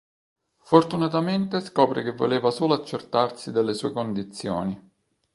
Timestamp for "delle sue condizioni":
3.51-4.89